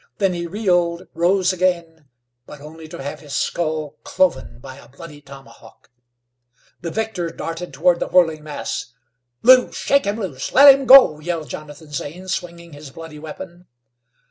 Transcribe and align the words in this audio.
Then 0.17 0.33
he 0.33 0.47
reeled, 0.47 1.05
rose 1.13 1.53
again, 1.53 2.07
but 2.47 2.59
only 2.59 2.87
to 2.87 3.03
have 3.03 3.19
his 3.19 3.35
skull 3.35 3.97
cloven 4.03 4.57
by 4.57 4.77
a 4.77 4.89
bloody 4.89 5.21
tomahawk. 5.21 5.91
The 6.81 6.89
victor 6.89 7.29
darted 7.29 7.71
toward 7.71 7.99
the 7.99 8.07
whirling 8.07 8.43
mass. 8.43 8.93
"Lew, 9.43 9.71
shake 9.71 10.05
him 10.05 10.19
loose! 10.19 10.51
Let 10.53 10.73
him 10.73 10.87
go!" 10.87 11.19
yelled 11.19 11.49
Jonathan 11.49 11.91
Zane, 11.93 12.27
swinging 12.29 12.73
his 12.73 12.89
bloody 12.89 13.19
weapon. 13.19 13.67